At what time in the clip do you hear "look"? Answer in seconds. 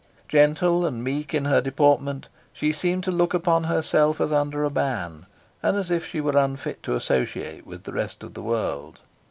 3.11-3.35